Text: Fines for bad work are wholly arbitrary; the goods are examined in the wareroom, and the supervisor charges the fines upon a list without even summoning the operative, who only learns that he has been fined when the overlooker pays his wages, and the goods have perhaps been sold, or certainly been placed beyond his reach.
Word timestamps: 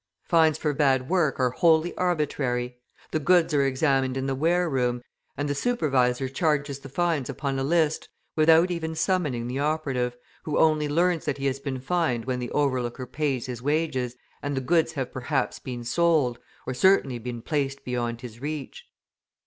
Fines 0.23 0.57
for 0.57 0.73
bad 0.73 1.09
work 1.09 1.39
are 1.39 1.51
wholly 1.51 1.93
arbitrary; 1.95 2.79
the 3.11 3.19
goods 3.19 3.53
are 3.53 3.63
examined 3.63 4.17
in 4.17 4.25
the 4.25 4.33
wareroom, 4.33 5.03
and 5.37 5.47
the 5.47 5.53
supervisor 5.53 6.27
charges 6.27 6.79
the 6.79 6.89
fines 6.89 7.29
upon 7.29 7.59
a 7.59 7.63
list 7.63 8.09
without 8.35 8.71
even 8.71 8.95
summoning 8.95 9.47
the 9.47 9.59
operative, 9.59 10.17
who 10.41 10.57
only 10.57 10.89
learns 10.89 11.25
that 11.25 11.37
he 11.37 11.45
has 11.45 11.59
been 11.59 11.79
fined 11.79 12.25
when 12.25 12.39
the 12.39 12.49
overlooker 12.49 13.05
pays 13.05 13.45
his 13.45 13.61
wages, 13.61 14.15
and 14.41 14.57
the 14.57 14.59
goods 14.59 14.93
have 14.93 15.11
perhaps 15.13 15.59
been 15.59 15.83
sold, 15.83 16.39
or 16.65 16.73
certainly 16.73 17.19
been 17.19 17.43
placed 17.43 17.85
beyond 17.85 18.21
his 18.21 18.39
reach. 18.41 18.87